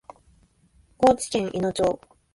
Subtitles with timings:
[0.97, 1.99] 高知県いの町